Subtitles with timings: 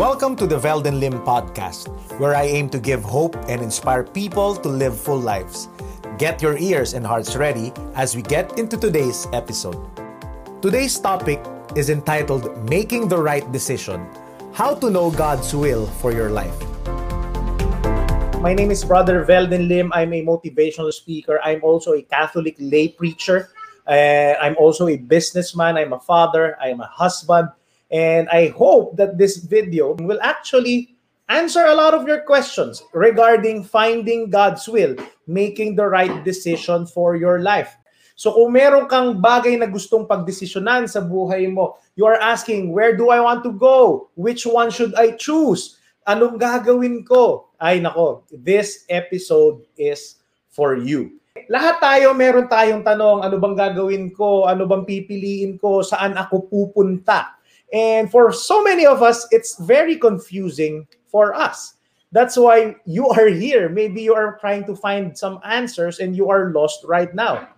[0.00, 4.56] Welcome to the Velden Lim podcast, where I aim to give hope and inspire people
[4.56, 5.68] to live full lives.
[6.16, 9.76] Get your ears and hearts ready as we get into today's episode.
[10.62, 11.44] Today's topic
[11.76, 14.08] is entitled Making the Right Decision
[14.54, 16.56] How to Know God's Will for Your Life.
[18.40, 19.92] My name is Brother Velden Lim.
[19.92, 21.38] I'm a motivational speaker.
[21.44, 23.50] I'm also a Catholic lay preacher.
[23.86, 25.76] Uh, I'm also a businessman.
[25.76, 26.56] I'm a father.
[26.58, 27.50] I'm a husband.
[27.90, 30.94] And I hope that this video will actually
[31.30, 34.94] answer a lot of your questions regarding finding God's will,
[35.26, 37.74] making the right decision for your life.
[38.14, 42.92] So kung meron kang bagay na gustong pagdesisyonan sa buhay mo, you are asking, where
[42.92, 44.10] do I want to go?
[44.14, 45.80] Which one should I choose?
[46.04, 47.48] Anong gagawin ko?
[47.56, 50.20] Ay nako, this episode is
[50.52, 51.16] for you.
[51.48, 54.44] Lahat tayo meron tayong tanong, ano bang gagawin ko?
[54.44, 55.80] Ano bang pipiliin ko?
[55.80, 57.39] Saan ako pupunta?
[57.72, 61.74] And for so many of us, it's very confusing for us.
[62.12, 63.68] That's why you are here.
[63.68, 67.48] Maybe you are trying to find some answers and you are lost right now.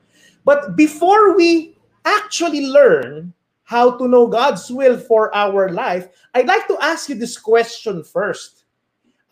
[0.45, 3.33] But before we actually learn
[3.65, 8.05] how to know God's will for our life, I'd like to ask you this question
[8.05, 8.65] first.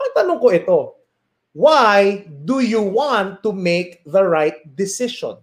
[0.00, 0.94] Ko ito,
[1.52, 5.36] why do you want to make the right decision?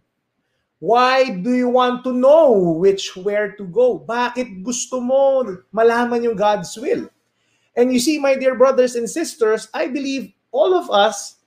[0.80, 4.06] Why do you want to know which where to go?
[4.06, 5.42] Bakit gusto mo
[5.73, 7.09] malaman yung God's will?
[7.78, 11.38] And you see, my dear brothers and sisters, I believe all of us,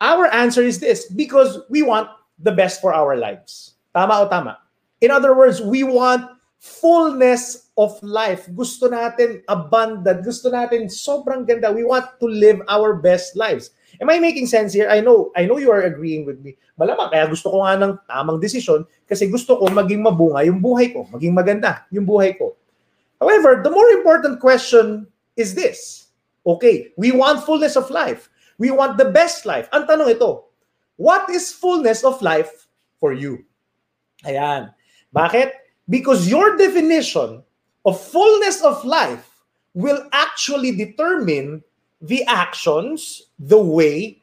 [0.00, 3.76] our answer is this, because we want the best for our lives.
[3.94, 4.58] Tama o tama?
[5.00, 8.48] In other words, we want fullness of life.
[8.56, 10.24] Gusto natin abundant.
[10.24, 11.70] Gusto natin sobrang ganda.
[11.70, 13.70] We want to live our best lives.
[14.00, 14.88] Am I making sense here?
[14.92, 16.56] I know, I know you are agreeing with me.
[16.76, 20.92] Malamang kaya gusto ko nga ng tamang desisyon kasi gusto ko maging mabunga yung buhay
[20.92, 22.52] ko, maging maganda yung buhay ko.
[23.16, 25.08] However, the more important question
[25.40, 26.12] is this.
[26.44, 28.28] Okay, we want fullness of life.
[28.60, 29.68] We want the best life.
[29.72, 30.44] Ang tanong ito,
[31.00, 32.68] what is fullness of life
[33.00, 33.44] for you?
[34.28, 34.72] Ayan.
[35.12, 35.65] Bakit?
[35.88, 37.42] Because your definition
[37.84, 39.28] of fullness of life
[39.74, 41.62] will actually determine
[42.00, 44.20] the actions, the way,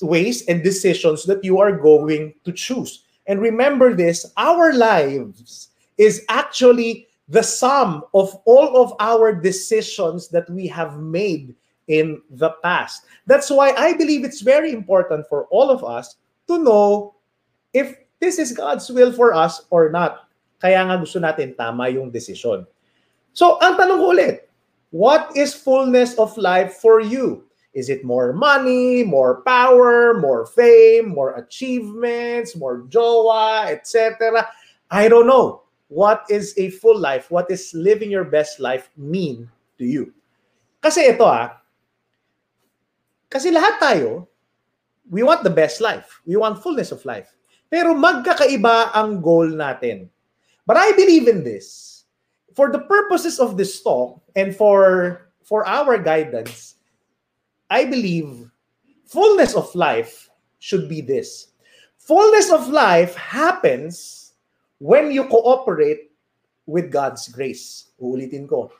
[0.00, 3.04] ways, and decisions that you are going to choose.
[3.26, 5.68] And remember this our lives
[5.98, 11.54] is actually the sum of all of our decisions that we have made
[11.86, 13.04] in the past.
[13.26, 16.16] That's why I believe it's very important for all of us
[16.48, 17.14] to know
[17.72, 20.28] if this is God's will for us or not.
[20.60, 22.68] Kaya nga gusto natin tama yung desisyon.
[23.32, 24.46] So, ang tanong ko ulit,
[24.92, 27.48] what is fullness of life for you?
[27.72, 34.44] Is it more money, more power, more fame, more achievements, more jowa, etc.?
[34.90, 35.62] I don't know.
[35.86, 37.30] What is a full life?
[37.30, 40.10] What is living your best life mean to you?
[40.82, 41.62] Kasi ito ah,
[43.30, 44.26] kasi lahat tayo,
[45.06, 46.18] we want the best life.
[46.26, 47.30] We want fullness of life.
[47.70, 50.10] Pero magkakaiba ang goal natin.
[50.70, 52.04] But I believe in this.
[52.54, 56.78] For the purposes of this talk and for for our guidance,
[57.66, 58.46] I believe
[59.02, 60.30] fullness of life
[60.62, 61.58] should be this.
[61.98, 64.38] Fullness of life happens
[64.78, 66.14] when you cooperate
[66.70, 67.90] with God's grace.
[67.98, 68.70] Uulitin ko.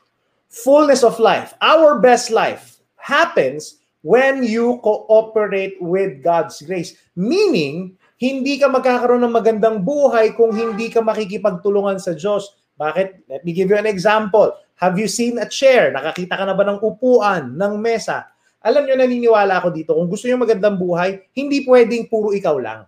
[0.47, 6.95] Fullness of life, our best life, happens when you cooperate with God's grace.
[7.19, 12.53] Meaning, hindi ka magkakaroon ng magandang buhay kung hindi ka makikipagtulungan sa Diyos.
[12.77, 13.25] Bakit?
[13.25, 14.53] Let me give you an example.
[14.77, 15.89] Have you seen a chair?
[15.89, 18.29] Nakakita ka na ba ng upuan, ng mesa?
[18.61, 22.85] Alam nyo, naniniwala ako dito, kung gusto nyo magandang buhay, hindi pwedeng puro ikaw lang.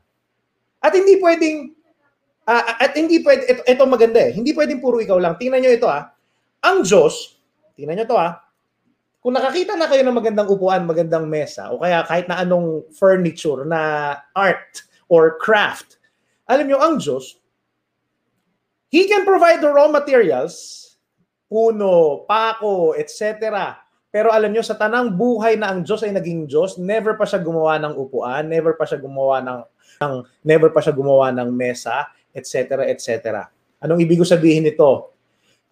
[0.77, 1.73] At hindi pwedeng,
[2.45, 5.33] uh, at hindi pwede, ito, ito maganda eh, hindi pwedeng puro ikaw lang.
[5.41, 6.13] Tingnan nyo ito ah.
[6.61, 7.41] Ang Diyos,
[7.73, 8.37] tingnan nyo to ah,
[9.17, 13.65] kung nakakita na kayo ng magandang upuan, magandang mesa, o kaya kahit na anong furniture
[13.65, 15.99] na art, or craft.
[16.47, 17.43] Alam nyo, ang Diyos,
[18.93, 20.85] He can provide the raw materials,
[21.49, 23.49] puno, pako, etc.
[24.13, 27.41] Pero alam nyo, sa tanang buhay na ang Diyos ay naging Diyos, never pa siya
[27.41, 29.59] gumawa ng upuan, never pa siya gumawa ng,
[29.97, 30.13] ng
[30.45, 32.05] never pa siya gumawa ng mesa,
[32.37, 32.85] etc.
[32.85, 33.49] etc.
[33.81, 35.17] Anong ibig sabihin nito?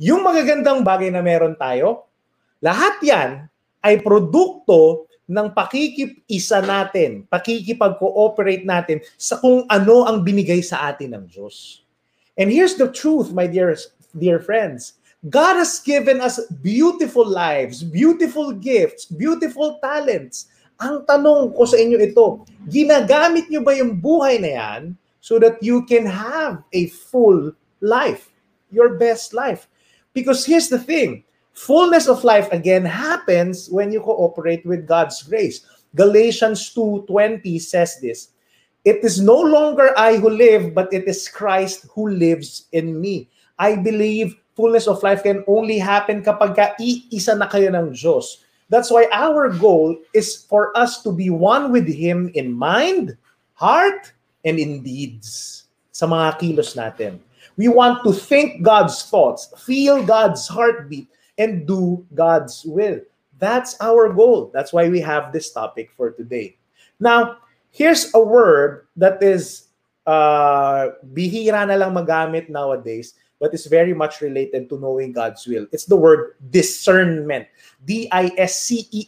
[0.02, 2.10] Yung magagandang bagay na meron tayo,
[2.58, 3.46] lahat yan
[3.86, 11.24] ay produkto ng pakikip-isa natin, pakikipag-cooperate natin sa kung ano ang binigay sa atin ng
[11.32, 11.88] Diyos.
[12.36, 13.72] And here's the truth, my dear,
[14.12, 15.00] dear friends.
[15.32, 20.52] God has given us beautiful lives, beautiful gifts, beautiful talents.
[20.82, 24.82] Ang tanong ko sa inyo ito, ginagamit nyo ba yung buhay na yan
[25.24, 28.34] so that you can have a full life,
[28.74, 29.70] your best life?
[30.12, 31.24] Because here's the thing,
[31.62, 35.62] Fullness of life again happens when you cooperate with God's grace.
[35.94, 38.34] Galatians 2:20 says this.
[38.82, 43.30] It is no longer I who live, but it is Christ who lives in me.
[43.62, 48.42] I believe fullness of life can only happen kapag ka iisa na kayo ng Diyos.
[48.74, 53.14] That's why our goal is for us to be one with Him in mind,
[53.54, 54.10] heart,
[54.42, 57.22] and in deeds sa mga kilos natin.
[57.54, 61.06] We want to think God's thoughts, feel God's heartbeat,
[61.42, 63.02] and do God's will.
[63.42, 64.54] That's our goal.
[64.54, 66.62] That's why we have this topic for today.
[67.02, 67.42] Now,
[67.74, 69.74] here's a word that is
[70.06, 75.66] uh, bihira na lang magamit nowadays, but is very much related to knowing God's will.
[75.74, 77.50] It's the word discernment.
[77.90, 79.08] D-I-S-C-E-R-N-M-E-N-T.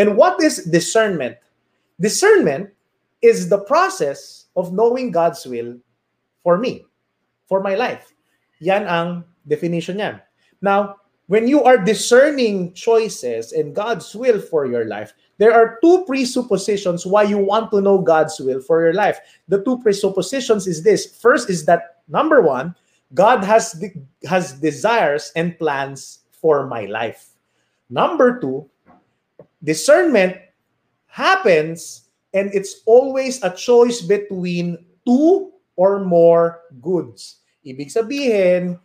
[0.00, 1.36] And what is discernment?
[2.00, 2.72] Discernment
[3.20, 5.76] is the process of knowing God's will
[6.42, 6.86] for me,
[7.44, 8.16] for my life.
[8.64, 10.24] Yan ang definition niya.
[10.62, 10.96] Now,
[11.26, 17.06] when you are discerning choices and God's will for your life, there are two presuppositions
[17.06, 19.18] why you want to know God's will for your life.
[19.48, 21.06] The two presuppositions is this.
[21.20, 22.74] First is that number one,
[23.14, 23.78] God has
[24.28, 27.30] has desires and plans for my life.
[27.88, 28.68] Number two,
[29.62, 30.36] discernment
[31.06, 37.42] happens and it's always a choice between two or more goods.
[37.66, 38.78] Ibig sabihin,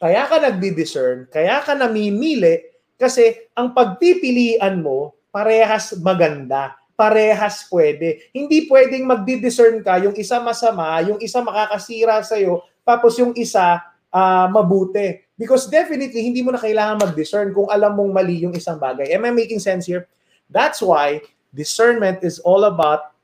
[0.00, 2.64] kaya ka nagdi-discern, kaya ka namimili
[2.96, 8.32] kasi ang pagpipilian mo parehas maganda, parehas pwede.
[8.32, 13.80] Hindi pwedeng magdi-discern ka, yung isa masama, yung isa makakasira sa iyo, tapos yung isa
[14.08, 15.20] uh, mabuti.
[15.36, 19.08] Because definitely, hindi mo na kailangan mag-discern kung alam mong mali yung isang bagay.
[19.12, 20.04] Am I making sense here?
[20.48, 21.24] That's why
[21.54, 23.14] discernment is all about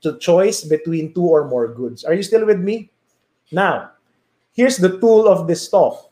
[0.00, 2.04] the choice between two or more goods.
[2.04, 2.92] Are you still with me?
[3.52, 3.93] Now,
[4.54, 6.10] here's the tool of this talk.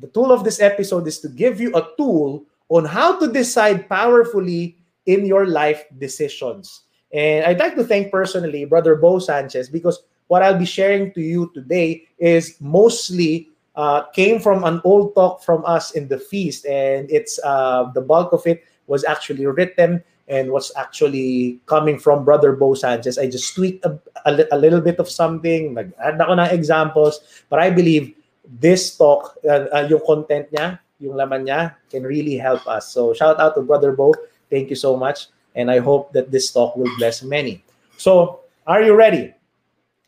[0.00, 3.88] The tool of this episode is to give you a tool on how to decide
[3.88, 4.76] powerfully
[5.06, 6.82] in your life decisions.
[7.12, 11.20] And I'd like to thank personally Brother Bo Sanchez because what I'll be sharing to
[11.20, 16.64] you today is mostly uh, came from an old talk from us in the feast,
[16.66, 22.24] and it's uh, the bulk of it was actually written and what's actually coming from
[22.24, 23.18] Brother Bo Sanchez.
[23.18, 27.58] I just tweaked a, a, a little bit of something, nag-add ako ng examples, but
[27.60, 28.14] I believe
[28.60, 32.88] this talk, uh, uh, yung content niya, yung laman niya, can really help us.
[32.88, 34.14] So shout out to Brother Bo.
[34.48, 35.28] Thank you so much.
[35.54, 37.62] And I hope that this talk will bless many.
[37.96, 39.32] So, are you ready?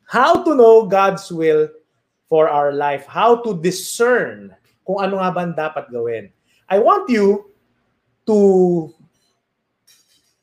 [0.07, 1.69] How to know God's will
[2.29, 3.07] for our life.
[3.07, 4.55] How to discern
[4.87, 6.31] kung ano nga ba dapat gawin.
[6.67, 7.51] I want you
[8.27, 8.91] to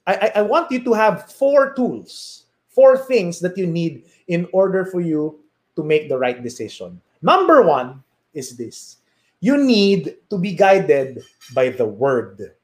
[0.06, 4.86] I, I want you to have four tools, four things that you need in order
[4.86, 5.40] for you
[5.76, 7.00] to make the right decision.
[7.22, 8.04] Number one
[8.34, 8.98] is this
[9.40, 11.24] you need to be guided
[11.54, 12.56] by the Word.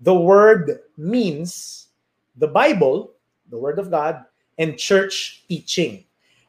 [0.00, 1.88] The Word means
[2.36, 3.10] the Bible,
[3.50, 4.22] the Word of God,
[4.58, 6.04] and church teaching.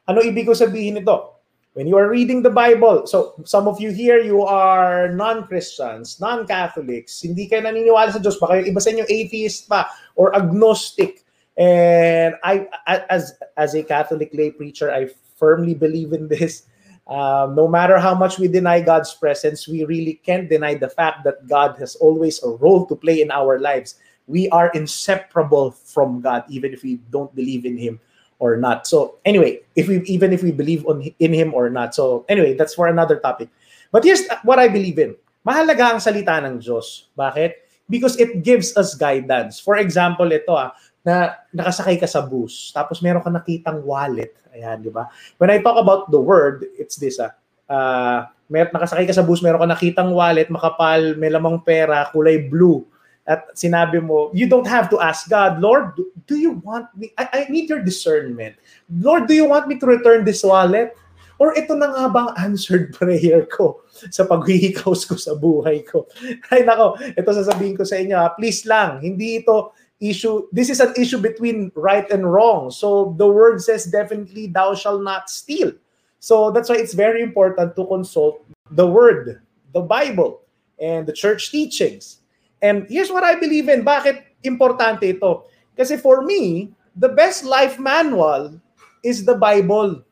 [0.06, 1.39] Ano ibig ko sabihin nito?
[1.74, 7.22] When you are reading the Bible, so some of you here, you are non-Christians, non-Catholics,
[7.22, 9.86] hindi kayo naniniwala sa Diyos, baka yung iba sa inyo atheist pa
[10.18, 11.22] or agnostic.
[11.54, 12.66] And I,
[13.06, 16.66] as, as a Catholic lay preacher, I firmly believe in this.
[17.06, 21.22] Um, no matter how much we deny God's presence, we really can't deny the fact
[21.22, 23.94] that God has always a role to play in our lives.
[24.26, 28.02] We are inseparable from God, even if we don't believe in Him
[28.40, 28.88] or not.
[28.88, 31.94] So anyway, if we even if we believe on in him or not.
[31.94, 33.52] So anyway, that's for another topic.
[33.92, 35.14] But here's what I believe in.
[35.46, 37.12] Mahalaga ang salita ng Diyos.
[37.14, 37.68] Bakit?
[37.86, 39.60] Because it gives us guidance.
[39.60, 40.72] For example, ito ah,
[41.04, 44.36] na nakasakay ka sa bus, tapos meron ka nakitang wallet.
[44.52, 45.08] Ayan, di ba?
[45.40, 47.32] When I talk about the word, it's this ah.
[47.70, 52.38] Uh, may, nakasakay ka sa bus, meron ka nakitang wallet, makapal, may lamang pera, kulay
[52.38, 52.84] blue
[53.26, 55.96] at sinabi mo, you don't have to ask God, Lord,
[56.26, 57.12] do, you want me?
[57.18, 58.56] I, I need your discernment.
[58.88, 60.96] Lord, do you want me to return this wallet?
[61.40, 63.80] Or ito na nga bang answered prayer ko
[64.12, 66.04] sa paghihikaos ko sa buhay ko?
[66.52, 68.36] Ay nako, ito sasabihin ko sa inyo, ha?
[68.36, 72.70] please lang, hindi ito issue, this is an issue between right and wrong.
[72.70, 75.72] So the word says definitely, thou shall not steal.
[76.20, 79.40] So that's why it's very important to consult the word,
[79.72, 80.40] the Bible,
[80.80, 82.19] and the church teachings.
[82.62, 83.84] And here's what I believe in.
[83.84, 85.48] Bakit importante ito?
[85.76, 88.60] Kasi for me, the best life manual
[89.02, 90.04] is the Bible.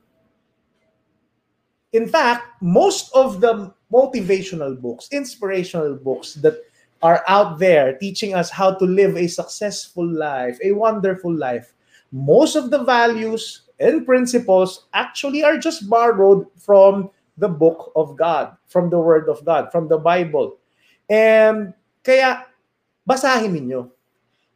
[1.92, 6.60] In fact, most of the motivational books, inspirational books that
[7.00, 11.72] are out there teaching us how to live a successful life, a wonderful life,
[12.12, 18.56] most of the values and principles actually are just borrowed from the book of God,
[18.66, 20.58] from the word of God, from the Bible.
[21.08, 21.72] And
[22.08, 22.48] kaya
[23.04, 23.92] basahin ninyo.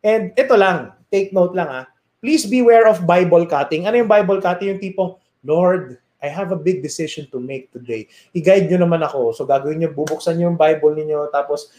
[0.01, 1.85] And ito lang, take note lang ah.
[2.25, 3.85] Please beware of Bible cutting.
[3.85, 4.73] Ano yung Bible cutting?
[4.73, 8.07] Yung tipong, Lord, I have a big decision to make today.
[8.31, 9.35] I-guide nyo naman ako.
[9.35, 11.75] So gagawin nyo, bubuksan nyo yung Bible niyo tapos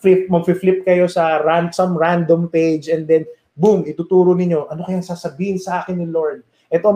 [0.00, 5.04] flip, mag-flip kayo sa ran, some random page and then boom, ituturo niyo ano kayang
[5.04, 6.40] sasabihin sa akin ni Lord.
[6.72, 6.88] Ito,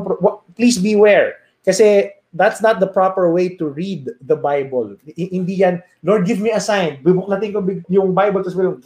[0.56, 1.36] please beware.
[1.60, 5.00] Kasi that's not the proper way to read the Bible.
[5.16, 7.00] hindi yan, Lord, give me a sign.
[7.00, 8.78] Bibuklatin ko yung Bible, tapos bilang,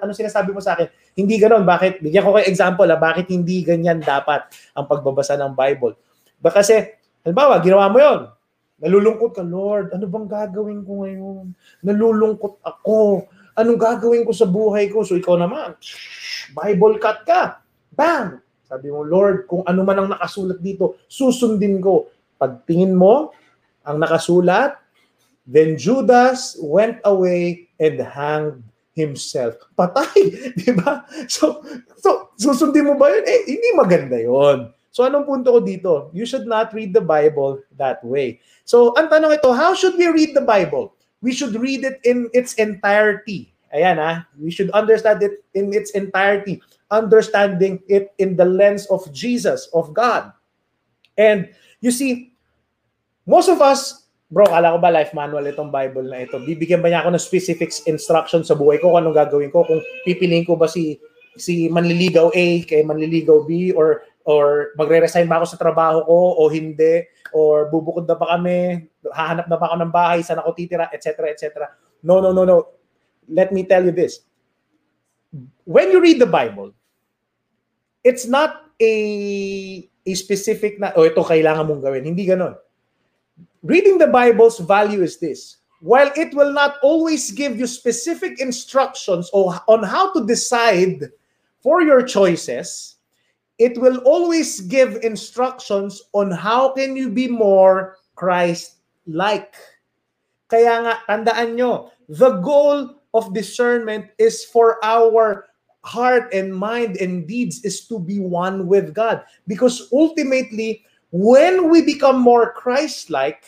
[0.00, 0.88] ano sinasabi mo sa akin?
[1.12, 1.68] Hindi ganon.
[1.68, 2.00] Bakit?
[2.00, 2.96] Bigyan ko kayo example, ha?
[2.96, 5.94] bakit hindi ganyan dapat ang pagbabasa ng Bible.
[6.40, 8.20] Ba kasi, halimbawa, ginawa mo yon
[8.76, 11.44] Nalulungkot ka, Lord, ano bang gagawin ko ngayon?
[11.80, 13.24] Nalulungkot ako.
[13.56, 15.00] Anong gagawin ko sa buhay ko?
[15.00, 15.80] So ikaw naman,
[16.52, 17.64] Bible cut ka.
[17.96, 18.44] Bam!
[18.66, 22.10] Sabi mo, Lord, kung ano man ang nakasulat dito, susundin ko.
[22.36, 23.32] Pagtingin mo,
[23.86, 24.76] ang nakasulat,
[25.46, 28.60] then Judas went away and hanged
[28.96, 29.54] himself.
[29.78, 31.04] Patay, di ba?
[31.28, 31.62] So,
[32.00, 33.24] so, susundin mo ba yun?
[33.28, 34.72] Eh, hindi maganda yon.
[34.96, 35.92] So anong punto ko dito?
[36.16, 38.40] You should not read the Bible that way.
[38.64, 40.96] So ang tanong ito, how should we read the Bible?
[41.20, 43.52] We should read it in its entirety.
[43.76, 46.64] Ayan ah, we should understand it in its entirety.
[46.88, 50.32] Understanding it in the lens of Jesus, of God.
[51.20, 51.52] And
[51.86, 52.34] you see,
[53.22, 56.42] most of us, bro, kala ko ba life manual itong Bible na ito?
[56.42, 59.62] Bibigyan ba niya ako ng specific instruction sa buhay ko kung anong gagawin ko?
[59.62, 60.98] Kung pipiliin ko ba si
[61.38, 63.70] si manliligaw A kay manliligaw B?
[63.70, 67.06] Or or magre-resign ba ako sa trabaho ko o hindi?
[67.30, 68.90] Or bubukod na ba kami?
[69.06, 70.18] Hahanap na ba ako ng bahay?
[70.26, 70.90] Saan ako titira?
[70.90, 71.70] Etc etc
[72.02, 72.74] no no no no.
[73.26, 74.22] Let me tell you this.
[75.66, 76.74] When you read the bible
[78.06, 78.92] it's not a
[80.06, 82.06] a specific na oh ito kailangan mong gawin.
[82.06, 82.54] Hindi ganoon
[83.66, 85.58] reading the bible's value is this.
[85.82, 91.12] While it will not always give you specific instructions on how to decide
[91.60, 92.96] for your choices
[93.58, 99.56] it will always give instructions on how can you be more Christ-like.
[100.48, 105.48] Kaya nga, tandaan nyo, the goal of discernment is for our
[105.86, 109.22] heart and mind and deeds is to be one with God.
[109.46, 113.46] Because ultimately, when we become more Christ-like,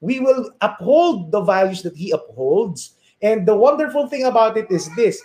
[0.00, 2.96] we will uphold the values that He upholds.
[3.20, 5.20] And the wonderful thing about it is this,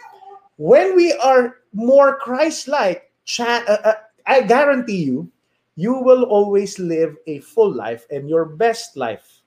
[0.58, 3.94] when we are more Christ-like, cha- uh, uh,
[4.28, 5.32] I guarantee you,
[5.76, 9.42] you will always live a full life and your best life.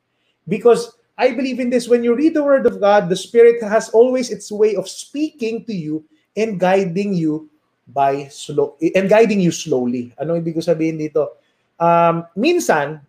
[0.49, 3.90] Because I believe in this when you read the Word of God, the Spirit has
[3.90, 6.04] always its way of speaking to you
[6.37, 7.49] and guiding you
[7.89, 10.15] by slow and guiding you slowly.
[10.17, 11.41] Ano ibig ko sabihin dito?
[11.77, 13.03] Um, minsan,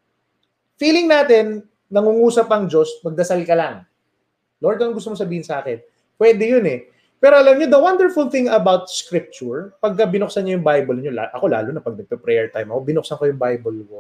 [0.82, 1.64] feeling natin
[1.94, 3.86] nangungusap ang Diyos, magdasal ka lang.
[4.58, 5.78] Lord, ano gusto mo sabihin sa akin?
[6.18, 6.90] Pwede yun eh.
[7.24, 11.46] Pero alam niyo, the wonderful thing about scripture, pag binuksan niyo yung Bible niyo, ako
[11.48, 14.00] lalo na pag nagpe-prayer time ako, binuksan ko yung Bible ko.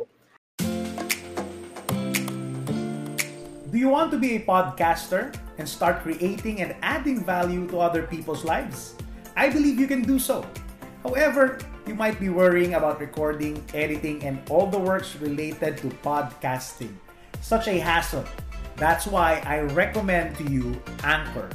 [3.71, 8.03] Do you want to be a podcaster and start creating and adding value to other
[8.03, 8.93] people's lives?
[9.35, 10.45] I believe you can do so.
[11.03, 16.93] However, you might be worrying about recording, editing, and all the works related to podcasting.
[17.41, 18.23] Such a hassle.
[18.77, 21.49] That's why I recommend to you Anchor.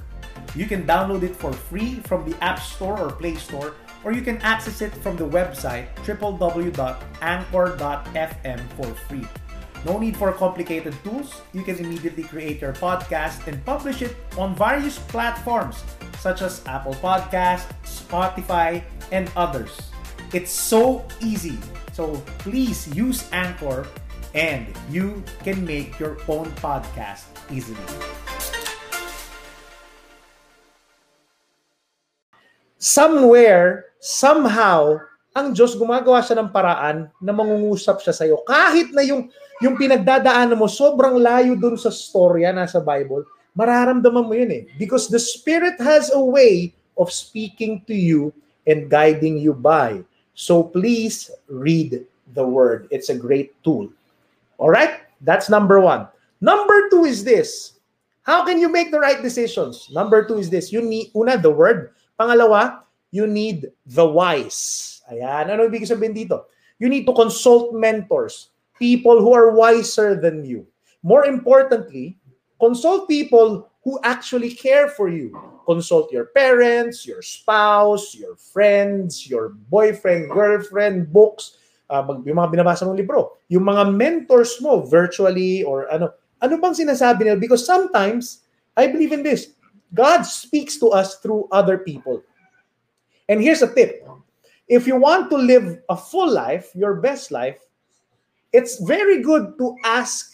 [0.55, 4.23] You can download it for free from the App Store or Play Store, or you
[4.23, 9.27] can access it from the website www.anchor.fm for free.
[9.85, 11.43] No need for complicated tools.
[11.53, 15.85] You can immediately create your podcast and publish it on various platforms
[16.19, 18.83] such as Apple Podcast, Spotify,
[19.15, 19.75] and others.
[20.35, 21.57] It's so easy.
[21.95, 23.87] So please use Anchor
[24.35, 27.81] and you can make your own podcast easily.
[32.79, 35.03] somewhere, somehow,
[35.35, 38.43] ang Diyos gumagawa siya ng paraan na mangungusap siya sa iyo.
[38.47, 43.27] Kahit na yung yung pinagdadaanan mo sobrang layo dun sa storya nasa Bible,
[43.59, 44.63] mararamdaman mo yun eh.
[44.79, 48.31] Because the Spirit has a way of speaking to you
[48.71, 50.07] and guiding you by.
[50.39, 52.87] So please read the Word.
[52.95, 53.91] It's a great tool.
[54.59, 55.03] All right?
[55.23, 56.07] That's number one.
[56.41, 57.75] Number two is this.
[58.23, 59.89] How can you make the right decisions?
[59.91, 60.71] Number two is this.
[60.71, 61.91] You need, una, the Word.
[62.21, 65.01] Pangalawa, you need the wise.
[65.11, 65.49] Ayan.
[65.49, 66.45] Ano ibig sabihin dito?
[66.79, 70.67] You need to consult mentors, people who are wiser than you.
[71.03, 72.18] More importantly,
[72.61, 75.33] consult people who actually care for you.
[75.65, 81.57] Consult your parents, your spouse, your friends, your boyfriend, girlfriend, books,
[81.91, 83.39] uh, yung mga binabasa mong libro.
[83.49, 87.35] Yung mga mentors mo virtually or ano, Ano bang sinasabi nila?
[87.35, 88.47] Because sometimes,
[88.79, 89.59] I believe in this,
[89.95, 92.23] God speaks to us through other people.
[93.29, 94.07] And here's a tip.
[94.69, 97.59] If you want to live a full life, your best life,
[98.53, 100.31] it's very good to ask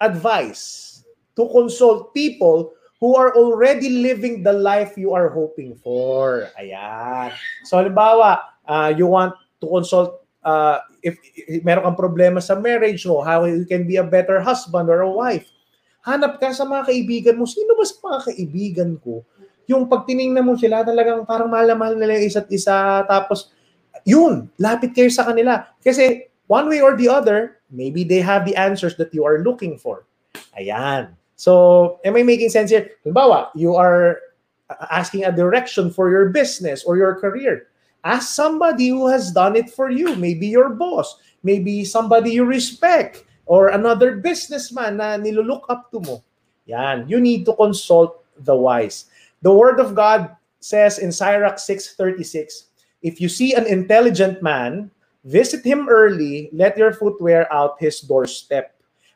[0.00, 0.93] advice,
[1.34, 2.72] to consult people
[3.02, 6.48] who are already living the life you are hoping for.
[6.56, 7.34] Ayan.
[7.68, 13.04] So halimbawa, uh, you want to consult uh, if, if meron kang problema sa marriage
[13.04, 15.48] mo, how you can be a better husband or a wife.
[16.04, 17.48] Hanap ka sa mga kaibigan mo.
[17.48, 19.24] Sino ba sa mga kaibigan ko?
[19.64, 20.04] Yung pag
[20.44, 23.00] mo sila, talagang parang mahal na mahal nila yung isa't isa.
[23.08, 23.48] Tapos,
[24.04, 25.64] yun, lapit kayo sa kanila.
[25.80, 29.80] Kasi one way or the other, maybe they have the answers that you are looking
[29.80, 30.04] for.
[30.52, 31.16] Ayan.
[31.36, 32.90] So, am I making sense here?
[33.04, 34.20] Halimbawa, you are
[34.90, 37.68] asking a direction for your business or your career.
[38.04, 40.14] Ask somebody who has done it for you.
[40.16, 46.22] Maybe your boss, maybe somebody you respect, or another businessman na nilook up to mo.
[46.66, 47.08] Yan.
[47.08, 49.06] You need to consult the wise.
[49.42, 52.72] The word of God says in Sirach 6.36,
[53.02, 54.90] If you see an intelligent man,
[55.24, 58.73] visit him early, let your foot wear out his doorstep.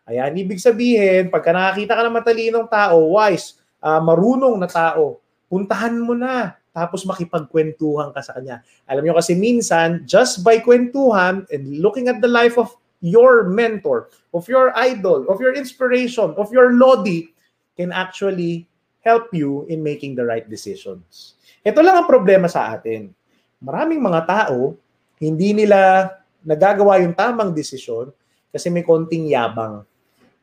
[0.09, 5.21] Ayan, ibig sabihin, pagka nakakita ka ng matalinong tao, wise, uh, marunong na tao,
[5.53, 8.65] puntahan mo na tapos makipagkwentuhan ka sa kanya.
[8.89, 12.73] Alam niyo kasi minsan, just by kwentuhan and looking at the life of
[13.05, 17.35] your mentor, of your idol, of your inspiration, of your lodi,
[17.75, 18.67] can actually
[19.03, 21.39] help you in making the right decisions.
[21.67, 23.11] Ito lang ang problema sa atin.
[23.59, 24.79] Maraming mga tao,
[25.19, 26.11] hindi nila
[26.47, 28.15] nagagawa yung tamang desisyon
[28.55, 29.83] kasi may konting yabang.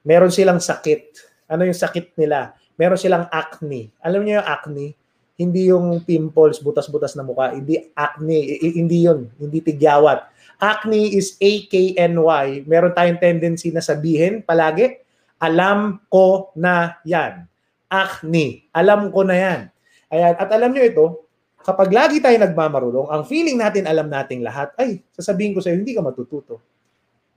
[0.06, 1.18] Meron silang sakit.
[1.50, 2.54] Ano yung sakit nila?
[2.78, 3.90] Meron silang acne.
[4.00, 4.88] Alam niyo yung acne?
[5.36, 10.32] hindi yung pimples, butas-butas na mukha, hindi acne, hindi yun, hindi tigyawat.
[10.56, 12.64] Acne is A-K-N-Y.
[12.64, 14.96] Meron tayong tendency na sabihin palagi,
[15.36, 17.44] alam ko na yan.
[17.92, 19.60] Acne, alam ko na yan.
[20.08, 21.06] Ayan, at alam nyo ito,
[21.60, 25.92] kapag lagi tayo nagmamarulong, ang feeling natin alam nating lahat, ay, sasabihin ko sa'yo, hindi
[25.92, 26.64] ka matututo.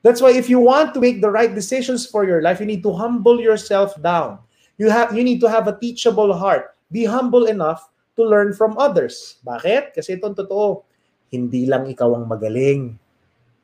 [0.03, 2.87] That's why if you want to make the right decisions for your life, you need
[2.87, 4.39] to humble yourself down.
[4.79, 8.77] You have you need to have a teachable heart be humble enough to learn from
[8.81, 9.39] others.
[9.45, 9.95] Bakit?
[9.95, 10.83] Kasi itong totoo,
[11.29, 12.97] hindi lang ikaw ang magaling.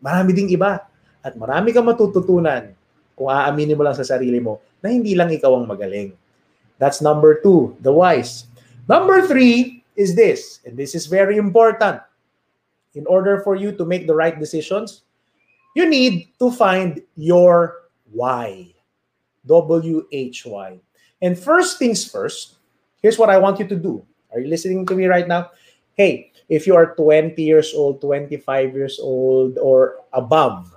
[0.05, 0.85] Marami ding iba.
[1.25, 2.77] At marami kang matututunan
[3.17, 6.13] kung aaminin mo lang sa sarili mo na hindi lang ikaw ang magaling.
[6.77, 8.45] That's number two, the wise.
[8.85, 12.05] Number three is this, and this is very important.
[12.93, 15.04] In order for you to make the right decisions,
[15.75, 18.73] you need to find your why.
[19.47, 20.81] W-H-Y.
[21.21, 22.57] And first things first,
[23.05, 24.01] Here's what I want you to do.
[24.33, 25.53] Are you listening to me right now?
[25.93, 28.41] Hey, if you are 20 years old, 25
[28.73, 30.73] years old, or above,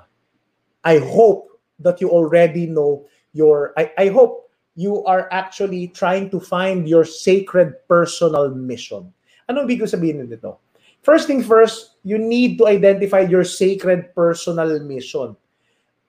[0.83, 1.47] I hope
[1.79, 7.05] that you already know your, I, I hope you are actually trying to find your
[7.05, 9.13] sacred personal mission.
[9.47, 10.59] Ano ibig sabihin nito?
[11.07, 15.39] First thing first, you need to identify your sacred personal mission.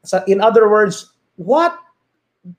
[0.02, 1.78] So in other words, what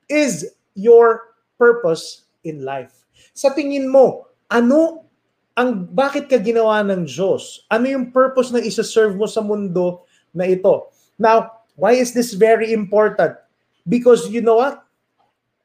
[0.08, 2.96] is your purpose in life?
[3.36, 5.04] Sa tingin mo, ano
[5.52, 7.68] ang bakit ka ginawa ng Diyos?
[7.68, 10.88] Ano yung purpose na isa-serve mo sa mundo na ito?
[11.20, 13.36] Now, why is this very important?
[13.84, 14.80] Because you know what?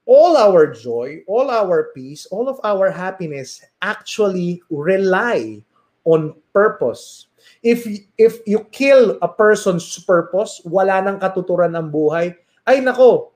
[0.03, 5.63] All our joy, all our peace, all of our happiness actually rely
[6.03, 7.27] on purpose.
[7.59, 7.83] If
[8.15, 12.31] if you kill a person's purpose, wala nang katuturan ng buhay,
[12.63, 13.35] ay nako,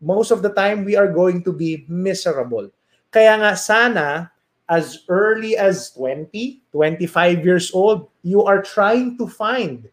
[0.00, 2.72] most of the time we are going to be miserable.
[3.12, 4.32] Kaya nga sana
[4.72, 9.84] as early as 20, 25 years old, you are trying to find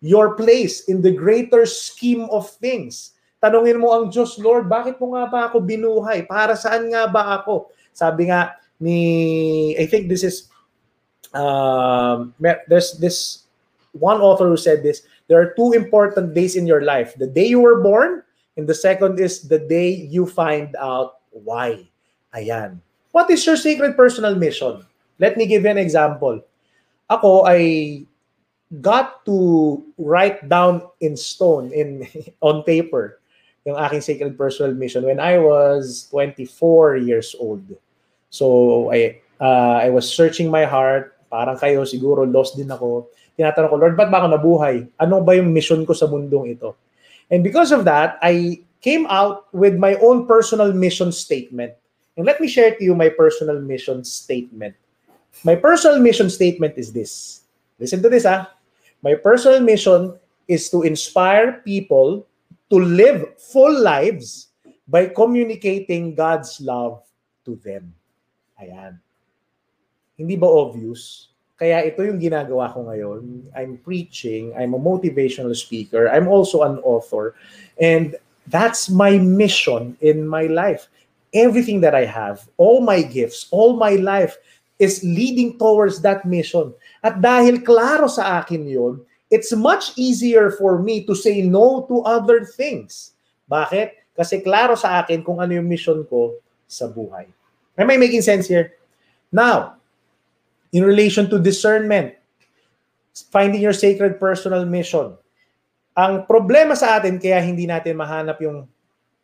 [0.00, 3.16] your place in the greater scheme of things.
[3.40, 6.24] Tanungin mo ang Diyos, Lord, bakit mo nga ba ako binuhay?
[6.24, 7.68] Para saan nga ba ako?
[7.92, 10.48] Sabi nga ni, I think this is,
[11.34, 13.44] um, there's this
[13.92, 17.14] one author who said this, there are two important days in your life.
[17.14, 18.22] The day you were born,
[18.56, 21.88] and the second is the day you find out why.
[22.34, 22.78] Ayan.
[23.12, 24.84] What is your secret personal mission?
[25.18, 26.42] Let me give you an example.
[27.10, 28.06] Ako ay
[28.80, 32.08] got to write down in stone in
[32.40, 33.20] on paper
[33.64, 37.64] yung aking sacred personal mission when I was 24 years old.
[38.28, 43.10] So I uh, I was searching my heart, parang kayo siguro lost din ako.
[43.34, 44.86] Tinatanong ko, Lord, ba't ba ako nabuhay?
[45.02, 46.78] Ano ba yung mission ko sa mundong ito?
[47.26, 51.74] And because of that, I came out with my own personal mission statement.
[52.14, 54.78] And let me share to you my personal mission statement.
[55.42, 57.42] My personal mission statement is this.
[57.82, 58.54] Listen to this, ah.
[59.02, 60.14] My personal mission
[60.46, 62.22] is to inspire people
[62.70, 64.54] to live full lives
[64.86, 67.02] by communicating God's love
[67.44, 67.90] to them.
[68.62, 69.02] Ayan.
[70.14, 71.34] Hindi ba obvious?
[71.54, 73.50] Kaya ito yung ginagawa ko ngayon.
[73.54, 77.34] I'm preaching, I'm a motivational speaker, I'm also an author,
[77.78, 78.18] and
[78.50, 80.90] that's my mission in my life.
[81.34, 84.38] Everything that I have, all my gifts, all my life
[84.78, 86.74] is leading towards that mission.
[87.02, 92.02] At dahil klaro sa akin yon, it's much easier for me to say no to
[92.06, 93.14] other things.
[93.50, 94.14] Bakit?
[94.14, 96.38] Kasi klaro sa akin kung ano yung mission ko
[96.70, 97.26] sa buhay.
[97.74, 98.78] Am I making sense here?
[99.34, 99.82] Now,
[100.74, 102.18] in relation to discernment,
[103.30, 105.14] finding your sacred personal mission.
[105.94, 108.66] Ang problema sa atin kaya hindi natin mahanap yung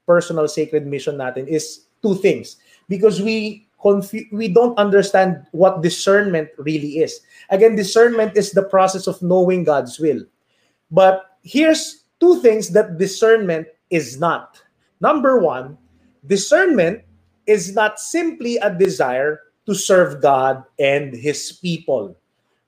[0.06, 2.62] personal sacred mission natin is two things.
[2.86, 7.18] Because we confu- we don't understand what discernment really is.
[7.50, 10.22] Again, discernment is the process of knowing God's will.
[10.94, 14.62] But here's two things that discernment is not.
[15.02, 15.74] Number one,
[16.22, 17.02] discernment
[17.50, 22.16] is not simply a desire to serve God and His people.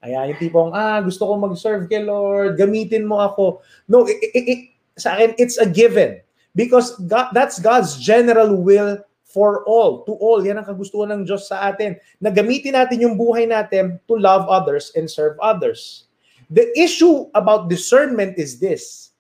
[0.03, 3.63] Ayan, yung tipong, ah, gusto ko mag-serve kay Lord, gamitin mo ako.
[3.87, 4.61] No, it, it, it,
[4.99, 6.19] sa akin, it's a given.
[6.59, 10.45] Because God, that's God's general will for all, to all.
[10.45, 11.97] Yan ang kagustuhan ng Diyos sa atin.
[12.21, 16.11] Na gamitin natin yung buhay natin to love others and serve others.
[16.53, 19.17] The issue about discernment is this.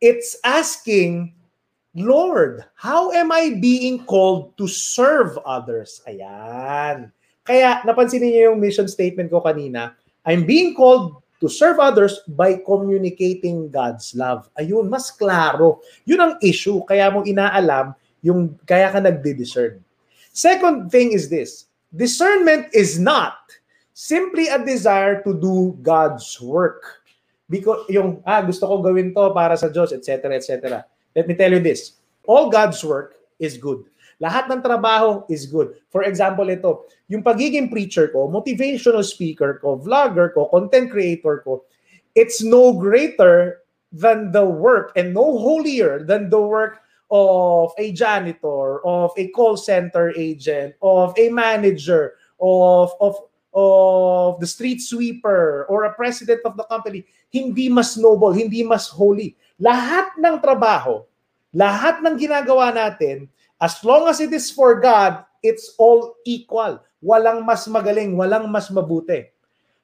[0.00, 1.36] It's asking,
[1.92, 6.00] Lord, how am I being called to serve others?
[6.08, 7.12] Ayan.
[7.44, 9.92] Kaya napansin niyo yung mission statement ko kanina.
[10.24, 14.48] I'm being called to serve others by communicating God's love.
[14.56, 15.84] Ayun, mas klaro.
[16.08, 16.80] Yun ang issue.
[16.88, 17.92] Kaya mo inaalam
[18.24, 19.82] yung kaya ka nagdi-discern.
[20.32, 21.68] Second thing is this.
[21.92, 23.36] Discernment is not
[23.92, 27.04] simply a desire to do God's work.
[27.52, 30.88] Because yung, ah, gusto ko gawin to para sa Diyos, etc., etc.
[31.14, 31.98] Let me tell you this.
[32.26, 33.84] All God's work is good.
[34.22, 35.74] Lahat ng trabaho is good.
[35.90, 41.66] For example, ito, yung pagiging preacher ko, motivational speaker ko, vlogger ko, content creator ko,
[42.14, 48.80] it's no greater than the work and no holier than the work of a janitor,
[48.86, 53.18] of a call center agent, of a manager, of of
[53.52, 58.88] of the street sweeper or a president of the company, hindi mas noble, hindi mas
[58.88, 59.36] holy.
[59.62, 61.06] Lahat ng trabaho,
[61.54, 63.30] lahat ng ginagawa natin,
[63.62, 66.82] as long as it is for God, it's all equal.
[66.98, 69.30] Walang mas magaling, walang mas mabuti.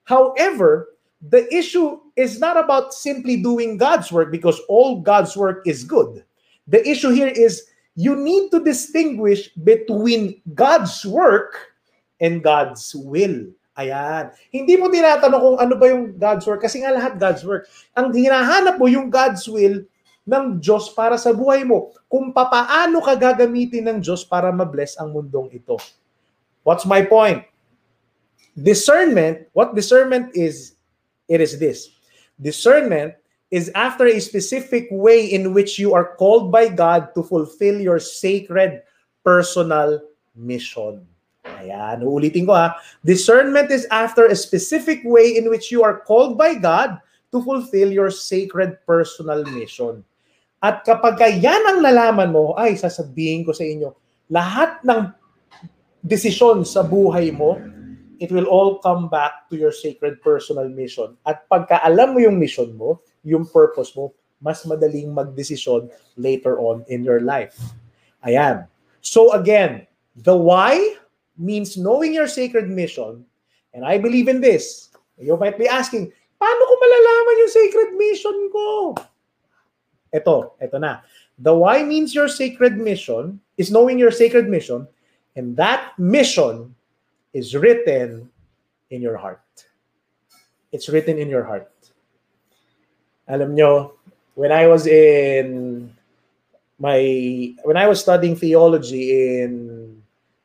[0.03, 5.87] However, the issue is not about simply doing God's work because all God's work is
[5.87, 6.27] good.
[6.67, 7.63] The issue here is
[7.95, 11.75] you need to distinguish between God's work
[12.19, 13.47] and God's will.
[13.79, 14.35] Ayan.
[14.51, 17.71] Hindi mo tinatanong kung ano ba yung God's work kasi nga lahat God's work.
[17.95, 19.87] Ang hinahanap mo yung God's will
[20.27, 21.95] ng Diyos para sa buhay mo.
[22.11, 25.79] Kung papaano ka gagamitin ng Diyos para mabless ang mundong ito.
[26.67, 27.47] What's my point?
[28.59, 30.75] Discernment, what discernment is,
[31.31, 31.95] it is this.
[32.35, 33.15] Discernment
[33.55, 38.03] is after a specific way in which you are called by God to fulfill your
[38.03, 38.83] sacred
[39.23, 40.03] personal
[40.35, 41.07] mission.
[41.59, 42.79] Ayan, uulitin ko ha.
[43.03, 47.03] Discernment is after a specific way in which you are called by God
[47.35, 50.07] to fulfill your sacred personal mission.
[50.63, 53.95] At kapag yan ang nalaman mo, ay sasabihin ko sa inyo,
[54.31, 55.11] lahat ng
[56.03, 57.59] desisyon sa buhay mo,
[58.19, 61.15] it will all come back to your sacred personal mission.
[61.27, 66.87] At pagka alam mo yung mission mo, yung purpose mo, mas madaling magdesisyon later on
[66.87, 67.59] in your life.
[68.23, 68.67] Ayan.
[69.03, 69.87] So again,
[70.19, 70.99] the why
[71.39, 73.25] means knowing your sacred mission.
[73.73, 74.91] And I believe in this.
[75.19, 78.95] You might be asking, paano ko malalaman yung sacred mission ko?
[80.15, 81.01] Ito, ito na.
[81.39, 84.87] The why means your sacred mission is knowing your sacred mission,
[85.37, 86.75] and that mission
[87.35, 88.27] is written
[88.91, 89.43] in your heart.
[90.73, 91.71] It's written in your heart.
[93.29, 93.95] Alam nyo,
[94.35, 95.93] when I was in
[96.79, 96.99] my
[97.63, 99.78] when I was studying theology in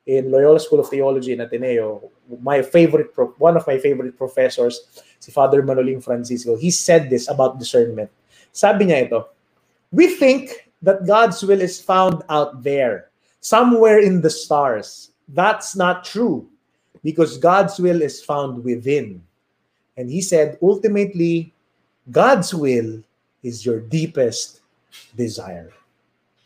[0.06, 2.12] in Loyola School of Theology in Ateneo,
[2.42, 7.60] my favorite one of my favorite professors, si Father Manoling Francisco, he said this about
[7.60, 8.12] discernment.
[8.52, 9.32] Sabi niya ito,
[9.92, 15.12] we think that God's will is found out there, somewhere in the stars.
[15.32, 16.48] That's not true
[17.04, 19.24] because God's will is found within.
[19.96, 21.54] And he said, ultimately,
[22.12, 23.00] God's will
[23.44, 24.60] is your deepest
[25.16, 25.72] desire.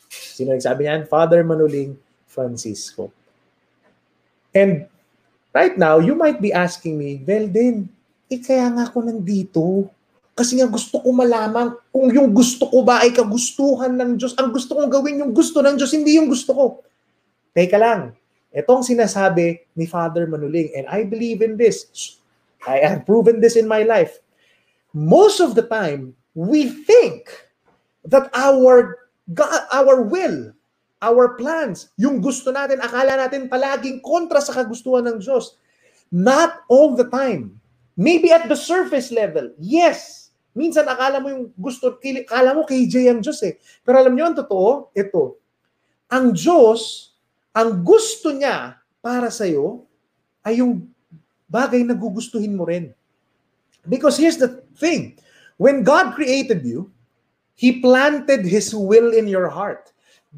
[0.10, 1.10] Sino nagsabi niyan?
[1.10, 1.98] Father Manuling
[2.30, 3.10] Francisco.
[4.56, 4.88] And
[5.52, 7.90] right now, you might be asking me, Well, din,
[8.28, 9.64] eh kaya nga ako nandito.
[10.38, 14.38] Kasi nga gusto ko malaman kung yung gusto ko ba ay kagustuhan ng Diyos.
[14.38, 16.66] Ang gusto kong gawin yung gusto ng Diyos, hindi yung gusto ko.
[17.58, 18.14] Teka lang,
[18.54, 21.90] ito ang sinasabi ni Father Manuling and I believe in this.
[22.70, 24.22] I have proven this in my life.
[24.94, 27.34] Most of the time, we think
[28.06, 30.54] that our God, our will,
[31.02, 35.58] our plans, yung gusto natin, akala natin palaging kontra sa kagustuhan ng Diyos.
[36.10, 37.60] Not all the time.
[37.98, 40.30] Maybe at the surface level, yes.
[40.58, 43.62] Minsan akala mo yung gusto, akala mo KJ ang Diyos eh.
[43.86, 45.38] Pero alam niyo ang totoo, ito.
[46.10, 47.14] Ang Diyos,
[47.54, 49.86] ang gusto niya para sa iyo
[50.42, 50.86] ay yung
[51.50, 52.94] bagay na gugustuhin mo rin.
[53.88, 55.18] Because here's the thing.
[55.58, 56.92] When God created you,
[57.58, 59.90] He planted His will in your heart,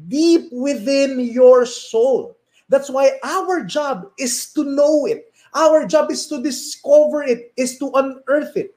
[0.08, 2.36] deep within your soul.
[2.68, 5.32] That's why our job is to know it.
[5.54, 8.74] Our job is to discover it, is to unearth it.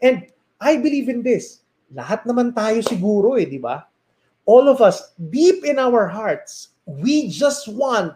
[0.00, 0.30] And
[0.60, 1.66] I believe in this.
[1.90, 3.88] Lahat naman tayo siguro eh, di ba?
[4.46, 8.14] All of us, deep in our hearts, we just want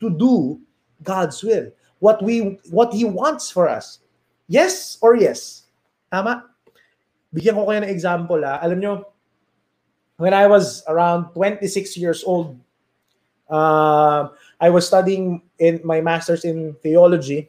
[0.00, 0.60] to do
[1.02, 1.68] God's will.
[1.98, 4.00] What we what He wants for us.
[4.46, 5.66] Yes or yes?
[6.12, 6.44] Tama?
[7.34, 8.60] Bigyan ko kayo ng example ha.
[8.62, 8.92] Alam nyo,
[10.16, 12.58] when I was around 26 years old,
[13.50, 14.28] uh,
[14.60, 17.48] I was studying in my master's in theology.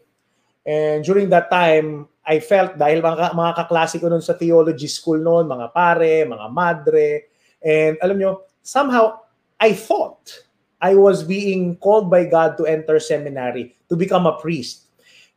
[0.65, 5.15] And during that time, I felt dahil mga, mga kaklase ko nun sa theology school
[5.15, 7.32] noon, mga pare, mga madre,
[7.63, 9.23] and alam nyo, somehow
[9.63, 10.43] I thought
[10.84, 14.91] I was being called by God to enter seminary, to become a priest.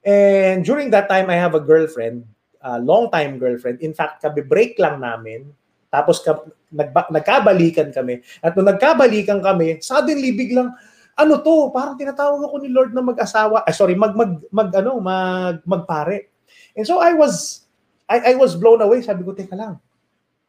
[0.04, 2.26] And during that time, I have a girlfriend,
[2.60, 3.80] a long-time girlfriend.
[3.80, 5.54] In fact, kabi-break lang namin.
[5.90, 6.38] Tapos ka,
[6.70, 8.22] nagba, nagkabalikan kami.
[8.38, 10.70] At nung nagkabalikan kami, suddenly biglang,
[11.18, 15.02] ano to, parang tinatawag ako ni Lord na mag-asawa, eh, sorry, mag, mag, mag, ano,
[15.02, 16.30] mag, magpare.
[16.78, 17.66] And so I was,
[18.06, 19.02] I, I was blown away.
[19.02, 19.82] Sabi ko, teka lang,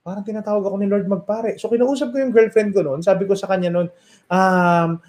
[0.06, 1.58] parang tinatawag ako ni Lord magpare.
[1.58, 3.02] So kinausap ko yung girlfriend ko noon.
[3.02, 3.90] Sabi ko sa kanya noon,
[4.30, 5.02] um,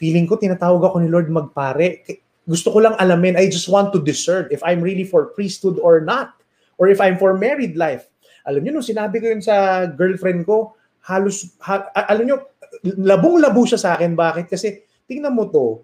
[0.00, 2.04] feeling ko tinatawag ako ni Lord magpare.
[2.44, 6.00] Gusto ko lang alamin, I just want to discern if I'm really for priesthood or
[6.00, 6.36] not.
[6.74, 8.10] Or if I'm for married life.
[8.44, 10.76] Alam niyo, nung sinabi ko yun sa girlfriend ko,
[11.08, 12.36] halos, ha, alam niyo,
[12.84, 14.12] labong-labo siya sa akin.
[14.12, 14.52] Bakit?
[14.52, 15.80] Kasi tingnan mo to,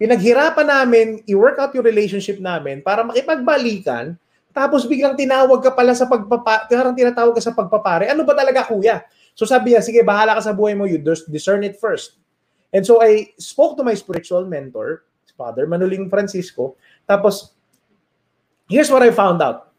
[0.00, 4.16] pinaghirapan namin i-work out yung relationship namin para makipagbalikan,
[4.54, 8.06] tapos biglang tinawag ka pala sa pagpapa, parang tinatawag ka sa pagpapare.
[8.06, 9.02] Ano ba talaga kuya?
[9.34, 12.22] So sabi niya, sige, bahala ka sa buhay mo, you discern it first.
[12.70, 15.02] And so I spoke to my spiritual mentor,
[15.34, 16.78] Father Manuling Francisco,
[17.10, 17.50] tapos
[18.70, 19.73] here's what I found out.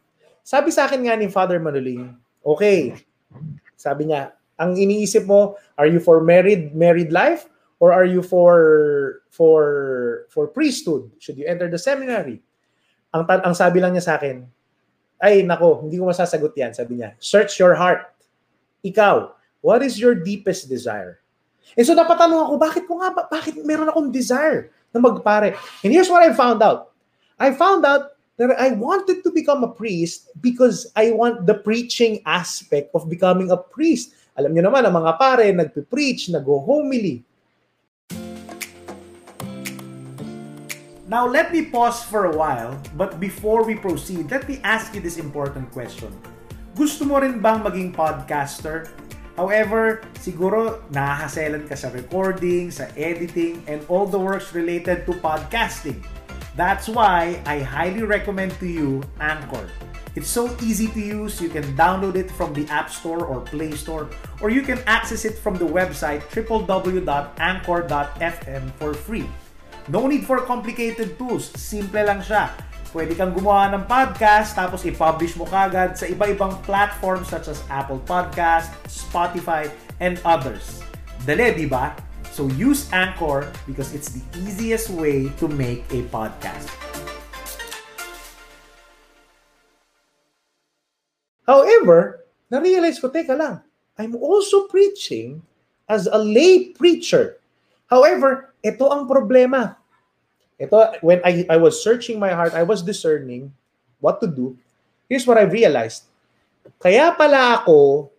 [0.46, 2.14] Sabi sa akin nga ni Father Manuling,
[2.46, 2.94] okay,
[3.74, 7.50] sabi niya, ang iniisip mo, are you for married married life
[7.82, 8.54] or are you for
[9.34, 9.64] for
[10.30, 11.10] for priesthood?
[11.18, 12.46] Should you enter the seminary?
[13.10, 14.46] Ang ang sabi lang niya sa akin,
[15.18, 17.18] ay nako, hindi ko masasagot 'yan, sabi niya.
[17.18, 18.06] Search your heart.
[18.86, 19.34] Ikaw,
[19.66, 21.26] what is your deepest desire?
[21.74, 25.58] And so napatanong ako, bakit ko nga ba, bakit meron akong desire na magpare?
[25.82, 26.94] And here's what I found out.
[27.34, 32.20] I found out that I wanted to become a priest because I want the preaching
[32.28, 34.12] aspect of becoming a priest.
[34.36, 37.24] Alam niyo naman, ang mga pare, nagpe-preach, nag-homily.
[41.06, 45.00] Now, let me pause for a while, but before we proceed, let me ask you
[45.00, 46.10] this important question.
[46.76, 48.90] Gusto mo rin bang maging podcaster?
[49.38, 56.02] However, siguro nahahaselan ka sa recording, sa editing, and all the works related to podcasting.
[56.56, 59.68] That's why I highly recommend to you Anchor.
[60.16, 61.36] It's so easy to use.
[61.44, 64.08] You can download it from the App Store or Play Store,
[64.40, 67.04] or you can access it from the website www.anchor.fm
[68.80, 69.28] for free.
[69.92, 71.52] No need for complicated tools.
[71.52, 72.48] Simple lang siya.
[72.96, 78.00] Pwede kang gumawa ng podcast tapos i-publish mo kagad sa iba-ibang platforms such as Apple
[78.08, 79.68] Podcast, Spotify,
[80.00, 80.80] and others.
[81.28, 82.05] Dali, di ba?
[82.36, 86.68] So use Anchor because it's the easiest way to make a podcast.
[91.48, 93.64] However, na-realize ko, teka lang,
[93.96, 95.40] I'm also preaching
[95.88, 97.40] as a lay preacher.
[97.88, 99.80] However, ito ang problema.
[100.60, 103.48] Ito, when I, I was searching my heart, I was discerning
[103.96, 104.60] what to do.
[105.08, 106.04] Here's what I realized.
[106.84, 108.12] Kaya pala ako,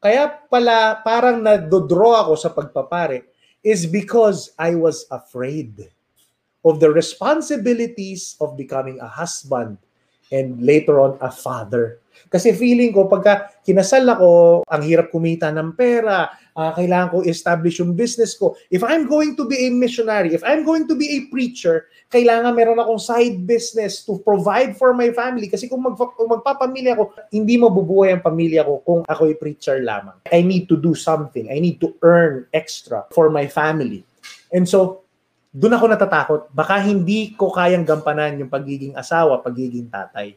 [0.00, 3.33] kaya pala parang nadodraw ako sa pagpapare
[3.64, 5.90] is because I was afraid
[6.64, 9.78] of the responsibilities of becoming a husband
[10.32, 12.00] and later on a father.
[12.30, 17.82] Kasi feeling ko, pagka kinasal ako, ang hirap kumita ng pera, uh, kailangan ko establish
[17.82, 18.54] yung business ko.
[18.70, 22.54] If I'm going to be a missionary, if I'm going to be a preacher, kailangan
[22.54, 25.50] meron akong side business to provide for my family.
[25.50, 29.82] Kasi kung, mag, kung magpapamilya ako, hindi mabubuhay ang pamilya ko kung ako ay preacher
[29.82, 30.16] lamang.
[30.30, 31.50] I need to do something.
[31.50, 34.06] I need to earn extra for my family.
[34.54, 35.04] And so,
[35.54, 36.40] doon ako natatakot.
[36.50, 40.34] Baka hindi ko kayang gampanan yung pagiging asawa, pagiging tatay.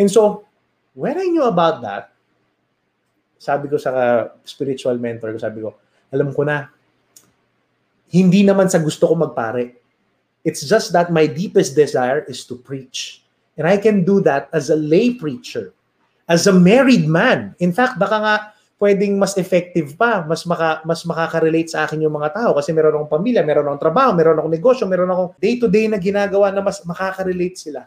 [0.00, 0.48] And so,
[0.92, 2.12] when I knew about that,
[3.42, 5.74] sabi ko sa spiritual mentor ko, sabi ko,
[6.12, 6.70] alam ko na,
[8.12, 9.74] hindi naman sa gusto ko magpare.
[10.44, 13.24] It's just that my deepest desire is to preach.
[13.56, 15.72] And I can do that as a lay preacher,
[16.28, 17.56] as a married man.
[17.58, 18.34] In fact, baka nga
[18.82, 22.98] pwedeng mas effective pa, mas maka, mas makaka-relate sa akin yung mga tao kasi meron
[22.98, 26.82] akong pamilya, meron akong trabaho, meron akong negosyo, meron akong day-to-day na ginagawa na mas
[26.82, 27.86] makaka-relate sila.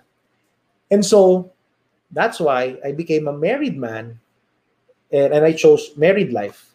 [0.87, 1.51] And so,
[2.11, 4.19] that's why I became a married man
[5.11, 6.71] and, and I chose married life.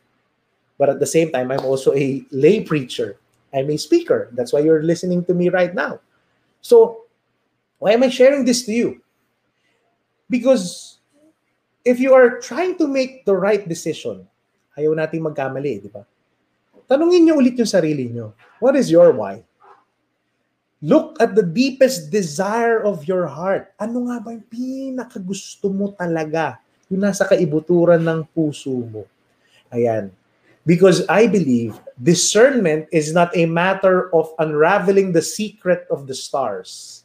[0.78, 3.16] But at the same time, I'm also a lay preacher.
[3.52, 4.28] I'm a speaker.
[4.32, 6.00] That's why you're listening to me right now.
[6.62, 7.04] So,
[7.78, 9.02] why am I sharing this to you?
[10.28, 10.98] Because
[11.84, 14.26] if you are trying to make the right decision,
[14.78, 16.06] ayaw nating magkamali, di ba?
[16.88, 18.32] Tanungin niyo ulit yung sarili niyo.
[18.60, 19.42] What is your why?
[20.80, 23.76] Look at the deepest desire of your heart.
[23.76, 26.56] Ano nga ba yung pinakagusto mo talaga?
[26.90, 29.06] yung nasa kaibuturan ng puso mo.
[29.70, 30.10] Ayan.
[30.66, 37.02] Because I believe discernment is not a matter of unraveling the secret of the stars,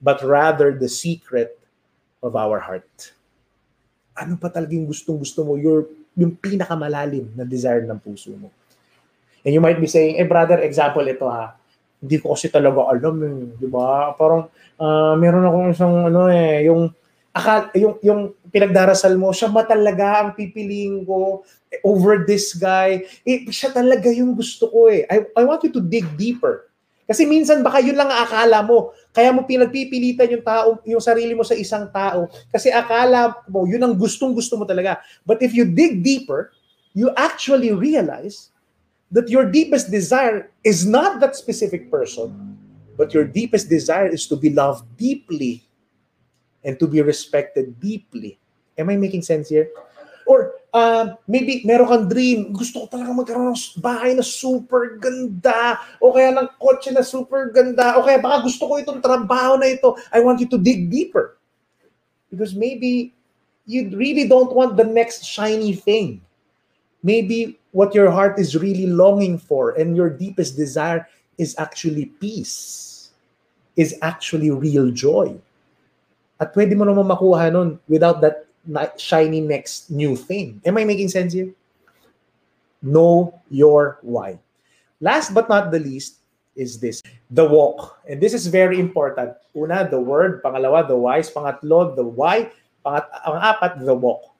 [0.00, 1.54] but rather the secret
[2.24, 3.12] of our heart.
[4.16, 5.54] Ano pa talagang gustong-gusto mo?
[5.60, 5.86] Your,
[6.16, 8.48] yung pinakamalalim na desire ng puso mo.
[9.44, 11.54] And you might be saying, eh brother, example ito ha.
[12.06, 14.14] Hindi ko kasi talaga alam eh, di ba?
[14.14, 14.46] Parang
[14.78, 16.94] uh, meron akong isang ano eh, yung
[17.34, 21.42] akal, yung, yung pinagdarasal mo, siya ba talaga ang pipiliin ko
[21.84, 23.04] over this guy?
[23.26, 25.04] Eh, siya talaga yung gusto ko eh.
[25.10, 26.70] I, I want you to dig deeper.
[27.06, 28.90] Kasi minsan baka yun lang ang akala mo.
[29.14, 32.26] Kaya mo pinagpipilitan yung tao, yung sarili mo sa isang tao.
[32.50, 34.98] Kasi akala mo, yun ang gustong-gusto mo talaga.
[35.22, 36.50] But if you dig deeper,
[36.96, 38.50] you actually realize
[39.10, 42.58] that your deepest desire is not that specific person,
[42.96, 45.62] but your deepest desire is to be loved deeply
[46.64, 48.38] and to be respected deeply.
[48.78, 49.70] Am I making sense here?
[50.26, 55.78] Or uh, maybe meron kang dream, gusto ko talaga magkaroon ng bahay na super ganda,
[56.02, 59.70] o kaya ng kotse na super ganda, o kaya baka gusto ko itong trabaho na
[59.70, 59.94] ito.
[60.10, 61.38] I want you to dig deeper.
[62.26, 63.14] Because maybe
[63.70, 66.20] you really don't want the next shiny thing.
[67.06, 71.04] Maybe what your heart is really longing for and your deepest desire
[71.36, 73.12] is actually peace,
[73.76, 75.36] is actually real joy.
[76.40, 78.48] At pwede mo naman makuha nun without that
[78.96, 80.56] shiny next new thing.
[80.64, 81.52] Am I making sense here?
[82.80, 84.40] Know your why.
[85.04, 86.24] Last but not the least
[86.56, 88.00] is this, the walk.
[88.08, 89.36] And this is very important.
[89.52, 90.40] Una, the word.
[90.40, 91.28] Pangalawa, the whys.
[91.28, 92.48] Pangatlo, the why.
[92.80, 94.32] Pangat ang apat, the walk.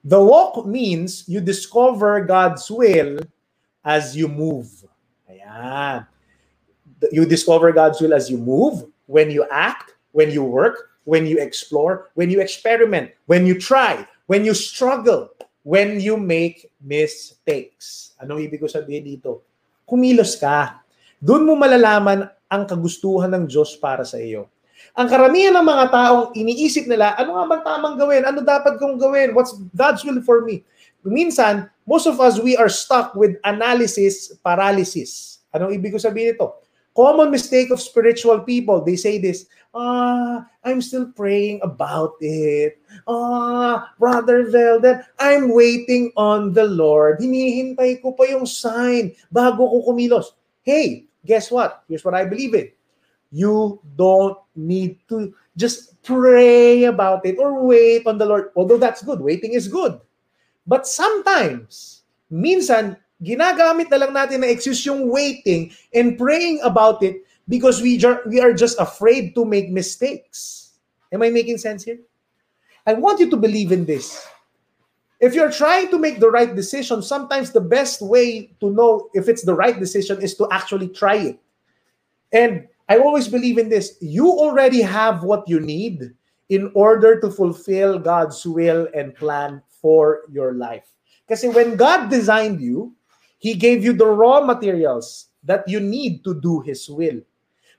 [0.00, 3.20] The walk means you discover God's will
[3.84, 4.68] as you move.
[5.28, 6.08] Ayan.
[7.12, 11.36] You discover God's will as you move, when you act, when you work, when you
[11.40, 15.28] explore, when you experiment, when you try, when you struggle,
[15.64, 18.16] when you make mistakes.
[18.20, 19.44] Anong ibig ko sabihin dito?
[19.84, 20.80] Kumilos ka.
[21.20, 24.48] Doon mo malalaman ang kagustuhan ng Diyos para sa iyo.
[24.98, 28.22] Ang karamihan ng mga taong iniisip nila, ano nga bang tamang gawin?
[28.26, 29.32] Ano dapat kong gawin?
[29.32, 30.66] What's God's will for me?
[31.06, 35.40] Minsan, most of us, we are stuck with analysis paralysis.
[35.54, 36.60] Anong ibig ko sabihin ito?
[36.92, 42.82] Common mistake of spiritual people, they say this, ah, I'm still praying about it.
[43.06, 47.22] Ah, Brother Velden, I'm waiting on the Lord.
[47.22, 50.34] Hinihintay ko pa yung sign bago ko kumilos.
[50.60, 51.86] Hey, guess what?
[51.88, 52.68] Here's what I believe in.
[53.30, 58.50] You don't need to just pray about it or wait on the Lord.
[58.56, 59.20] Although that's good.
[59.20, 60.00] Waiting is good.
[60.66, 67.20] But sometimes, minsan, Ginagamit na lang natin na excuse yung waiting and praying about it
[67.44, 70.72] because we, we are just afraid to make mistakes.
[71.12, 72.00] Am I making sense here?
[72.88, 74.24] I want you to believe in this.
[75.20, 79.28] If you're trying to make the right decision, sometimes the best way to know if
[79.28, 81.38] it's the right decision is to actually try it.
[82.32, 83.96] And I always believe in this.
[84.02, 86.10] You already have what you need
[86.50, 90.90] in order to fulfill God's will and plan for your life.
[91.30, 92.90] Kasi when God designed you,
[93.38, 97.22] He gave you the raw materials that you need to do His will.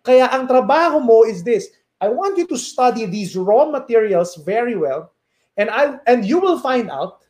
[0.02, 1.68] Kaya ang trabaho mo is this.
[2.00, 5.12] I want you to study these raw materials very well
[5.58, 7.22] And I and you will find out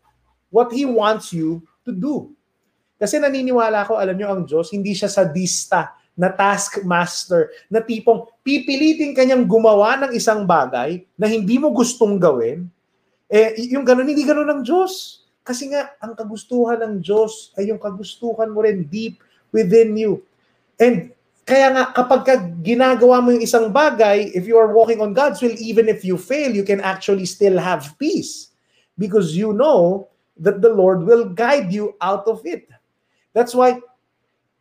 [0.54, 2.32] what he wants you to do.
[3.02, 9.16] Kasi naniniwala ko, alam nyo, ang Diyos, hindi siya sadista na taskmaster, na tipong pipilitin
[9.16, 12.68] kanyang gumawa ng isang bagay na hindi mo gustong gawin.
[13.32, 15.24] Eh, yung ganun, hindi ganun ng Diyos.
[15.42, 19.24] Kasi nga, ang kagustuhan ng Diyos ay yung kagustuhan mo rin deep
[19.56, 20.20] within you.
[20.78, 21.16] And
[21.48, 25.42] kaya nga, kapag ka ginagawa mo yung isang bagay, if you are walking on God's
[25.42, 28.52] will, even if you fail, you can actually still have peace.
[29.00, 32.68] Because you know that the Lord will guide you out of it.
[33.32, 33.80] That's why,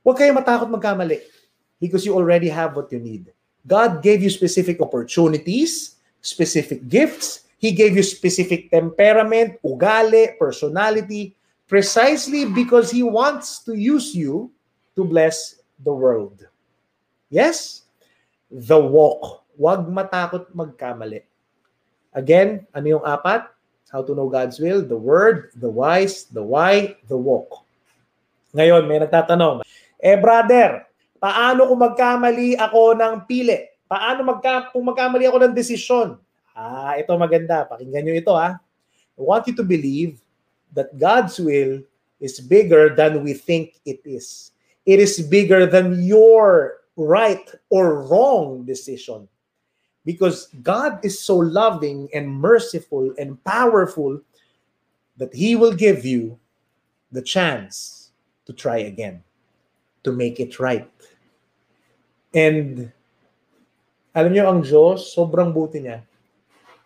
[0.06, 1.39] huwag kayo matakot magkamali
[1.80, 3.32] because you already have what you need.
[3.66, 7.48] God gave you specific opportunities, specific gifts.
[7.58, 11.36] He gave you specific temperament, ugali, personality,
[11.68, 14.52] precisely because He wants to use you
[14.96, 16.44] to bless the world.
[17.28, 17.84] Yes?
[18.48, 19.44] The walk.
[19.60, 21.24] Huwag matakot magkamali.
[22.16, 23.52] Again, ano yung apat?
[23.92, 27.66] How to know God's will, the word, the wise, the why, the walk.
[28.54, 29.66] Ngayon, may nagtatanong,
[29.98, 30.89] eh brother,
[31.20, 33.68] paano kung magkamali ako ng pili?
[33.86, 36.16] Paano magka, kung magkamali ako ng desisyon?
[36.56, 37.68] Ah, ito maganda.
[37.68, 38.56] Pakinggan nyo ito ha.
[38.56, 40.18] I want you to believe
[40.72, 41.84] that God's will
[42.20, 44.52] is bigger than we think it is.
[44.86, 49.28] It is bigger than your right or wrong decision.
[50.04, 54.20] Because God is so loving and merciful and powerful
[55.16, 56.38] that He will give you
[57.12, 58.10] the chance
[58.46, 59.22] to try again,
[60.04, 60.88] to make it right.
[62.30, 62.90] And
[64.14, 66.02] alam niyo ang Diyos, sobrang buti niya.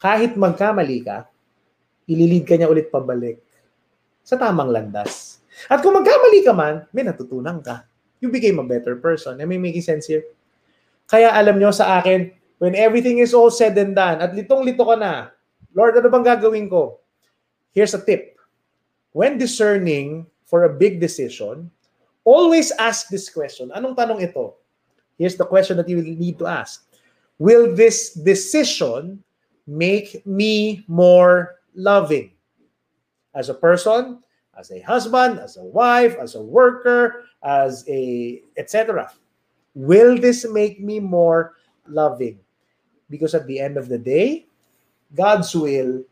[0.01, 1.25] Kahit magkamali ka,
[2.05, 3.41] ililid ka niya ulit pabalik
[4.21, 5.41] sa tamang landas.
[5.69, 7.85] At kung magkamali ka man, may natutunan ka.
[8.21, 9.41] You became a better person.
[9.41, 10.25] Am I making sense here?
[11.09, 14.97] Kaya alam niyo sa akin, when everything is all said and done, at litong-lito ka
[14.97, 15.33] na,
[15.77, 17.01] Lord, ano bang gagawin ko?
[17.77, 18.41] Here's a tip.
[19.13, 21.69] When discerning for a big decision,
[22.25, 23.69] always ask this question.
[23.77, 24.57] Anong tanong ito?
[25.19, 26.85] Here's the question that you will need to ask.
[27.39, 29.23] Will this decision
[29.67, 32.31] make me more loving?
[33.35, 34.23] As a person,
[34.59, 39.11] as a husband, as a wife, as a worker, as a etc.
[39.75, 41.55] Will this make me more
[41.89, 42.39] loving?
[43.11, 44.47] Because at the end of the day,
[45.15, 46.05] God's will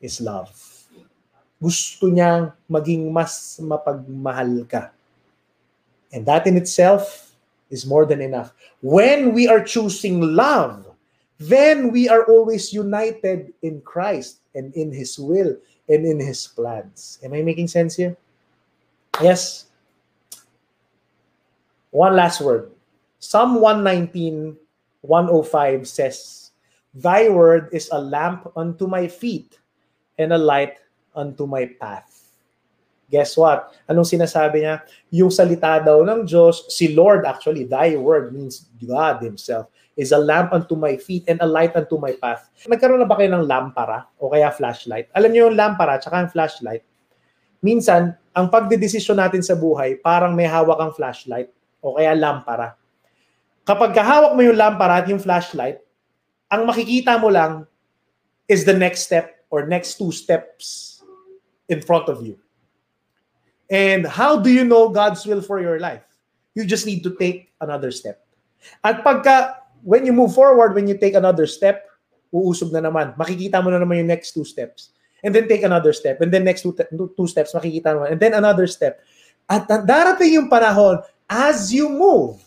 [0.00, 0.72] is love
[1.62, 4.90] gusto niyang maging mas mapagmahal ka.
[6.10, 7.30] And that in itself
[7.72, 8.52] is more than enough.
[8.84, 10.86] When we are choosing love,
[11.40, 15.56] then we are always united in Christ and in His will
[15.88, 17.18] and in His plans.
[17.24, 18.14] Am I making sense here?
[19.20, 19.66] Yes.
[21.90, 22.70] One last word.
[23.18, 24.56] Psalm 119,
[25.02, 26.50] 105 says,
[26.94, 29.58] Thy word is a lamp unto my feet
[30.18, 30.76] and a light
[31.16, 32.21] unto my path.
[33.12, 33.76] Guess what?
[33.84, 34.80] Anong sinasabi niya?
[35.12, 39.68] Yung salita daw ng Diyos, si Lord actually, thy word means God himself,
[40.00, 42.48] is a lamp unto my feet and a light unto my path.
[42.64, 45.12] Nagkaroon na ba kayo ng lampara o kaya flashlight?
[45.12, 46.80] Alam niyo yung lampara at yung flashlight,
[47.60, 51.52] minsan, ang pagdedesisyon natin sa buhay, parang may hawak ang flashlight
[51.84, 52.80] o kaya lampara.
[53.68, 55.84] Kapag kahawak mo yung lampara at yung flashlight,
[56.48, 57.68] ang makikita mo lang
[58.48, 60.98] is the next step or next two steps
[61.68, 62.41] in front of you.
[63.72, 66.04] And how do you know God's will for your life?
[66.52, 68.20] You just need to take another step.
[68.84, 71.88] At pagka, when you move forward, when you take another step,
[72.28, 73.16] uusog na naman.
[73.16, 74.92] Makikita mo na naman yung next two steps.
[75.24, 76.20] And then take another step.
[76.20, 76.76] And then next two,
[77.16, 78.04] two steps, makikita mo.
[78.04, 79.00] And then another step.
[79.48, 81.00] At darating yung panahon,
[81.32, 82.44] as you move,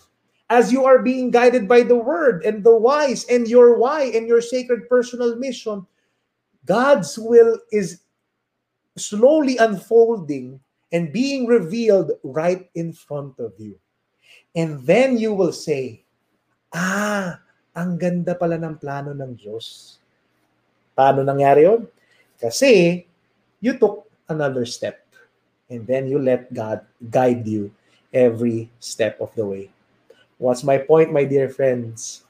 [0.54, 4.30] as you are being guided by the word and the wise and your why and
[4.30, 5.90] your sacred personal mission,
[6.70, 8.06] God's will is
[8.94, 10.62] slowly unfolding
[10.96, 13.76] and being revealed right in front of you.
[14.56, 16.08] And then you will say,
[16.72, 17.36] ah,
[17.76, 20.00] ang ganda pala ng plano ng Diyos.
[20.96, 21.84] Paano nangyari yun?
[22.40, 23.04] Kasi
[23.60, 25.04] you took another step
[25.68, 26.80] and then you let God
[27.12, 27.76] guide you
[28.16, 29.68] every step of the way.
[30.40, 32.24] What's my point, my dear friends?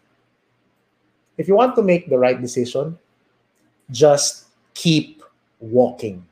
[1.37, 2.97] If you want to make the right decision,
[3.93, 5.21] just keep
[5.61, 6.25] walking.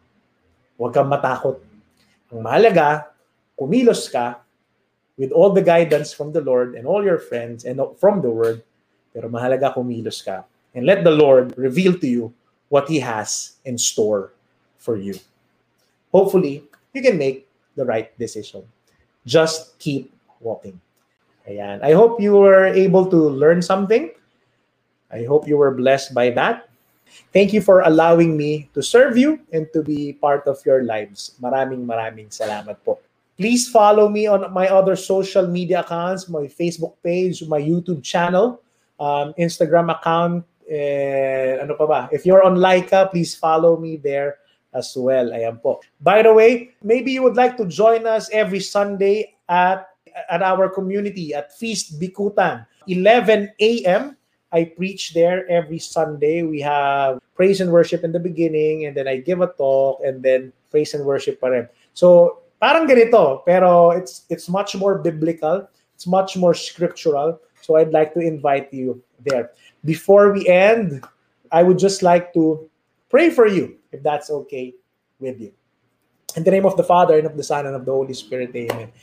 [0.81, 1.61] Huwag kang matakot.
[2.33, 3.13] Ang mahalaga,
[3.53, 4.41] kumilos ka
[5.21, 8.65] with all the guidance from the Lord and all your friends and from the Word,
[9.13, 10.49] pero mahalaga kumilos ka.
[10.73, 12.33] And let the Lord reveal to you
[12.73, 14.33] what He has in store
[14.81, 15.13] for you.
[16.09, 16.65] Hopefully,
[16.97, 17.45] you can make
[17.77, 18.65] the right decision.
[19.29, 20.09] Just keep
[20.41, 20.81] walking.
[21.45, 21.85] Ayan.
[21.85, 24.09] I hope you were able to learn something.
[25.13, 26.72] I hope you were blessed by that.
[27.33, 31.35] Thank you for allowing me to serve you and to be part of your lives.
[31.41, 32.99] Maraming maraming salamat po.
[33.37, 38.61] Please follow me on my other social media accounts, my Facebook page, my YouTube channel,
[39.01, 42.01] um, Instagram account, and ano pa ba?
[42.13, 44.37] If you're on Laika, please follow me there
[44.73, 45.33] as well.
[45.33, 45.81] Ayan po.
[46.01, 49.89] By the way, maybe you would like to join us every Sunday at
[50.29, 54.13] at our community at Feast Bikutan, 11 a.m.
[54.53, 56.43] I preach there every Sunday.
[56.43, 60.21] We have praise and worship in the beginning, and then I give a talk, and
[60.21, 61.67] then praise and worship pa rin.
[61.97, 65.65] So, parang ganito, pero it's it's much more biblical.
[65.97, 67.41] It's much more scriptural.
[67.65, 69.57] So, I'd like to invite you there.
[69.83, 71.01] Before we end,
[71.49, 72.69] I would just like to
[73.09, 74.77] pray for you, if that's okay
[75.17, 75.51] with you.
[76.37, 78.53] In the name of the Father, and of the Son, and of the Holy Spirit,
[78.53, 78.93] amen.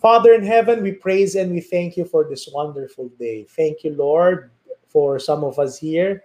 [0.00, 3.44] Father in heaven, we praise and we thank you for this wonderful day.
[3.50, 4.50] Thank you, Lord,
[4.88, 6.24] for some of us here.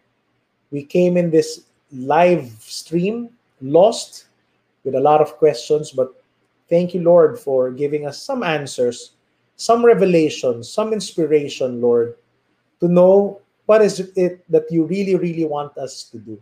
[0.72, 3.30] We came in this live stream
[3.62, 4.26] lost
[4.84, 6.14] with a lot of questions, but
[6.70, 9.12] thank you, Lord, for giving us some answers,
[9.56, 12.16] some revelation, some inspiration, Lord,
[12.80, 16.42] to know what is it that you really, really want us to do.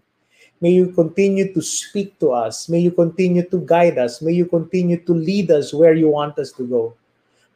[0.62, 2.70] May you continue to speak to us.
[2.70, 4.22] May you continue to guide us.
[4.22, 6.94] May you continue to lead us where you want us to go.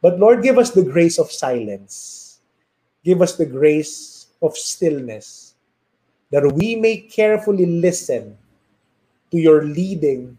[0.02, 2.40] But Lord, give us the grace of silence.
[3.04, 5.54] Give us the grace of stillness
[6.30, 8.36] that we may carefully listen
[9.30, 10.36] to your leading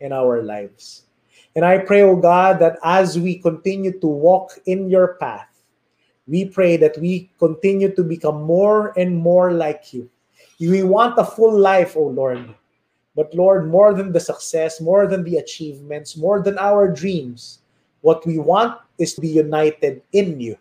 [0.00, 1.04] in our lives.
[1.56, 5.48] And I pray, oh God, that as we continue to walk in your path,
[6.26, 10.08] we pray that we continue to become more and more like you.
[10.60, 12.54] We want a full life, oh Lord.
[13.16, 17.58] But Lord, more than the success, more than the achievements, more than our dreams,
[18.02, 20.56] what we want is to be united in you,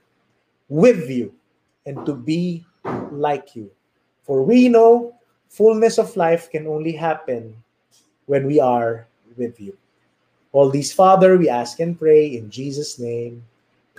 [0.68, 1.34] with you,
[1.86, 2.66] and to be
[3.12, 3.72] like you.
[4.24, 5.16] For we know
[5.50, 7.56] fullness of life can only happen
[8.26, 9.08] when we are
[9.38, 9.76] with you.
[10.52, 13.44] All these, Father, we ask and pray in Jesus' name.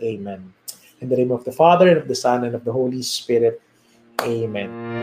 [0.03, 0.53] Amen.
[1.01, 3.61] In the name of the Father, and of the Son, and of the Holy Spirit.
[4.23, 5.01] Amen.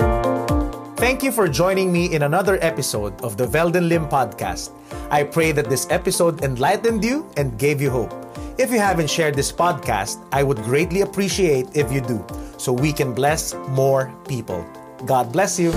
[0.97, 4.71] Thank you for joining me in another episode of the Velden Lim podcast.
[5.09, 8.26] I pray that this episode enlightened you and gave you hope.
[8.57, 12.25] If you haven't shared this podcast, I would greatly appreciate if you do
[12.57, 14.65] so we can bless more people.
[15.05, 15.71] God bless you.